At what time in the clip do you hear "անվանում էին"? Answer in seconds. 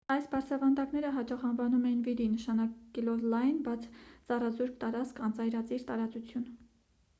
1.49-1.99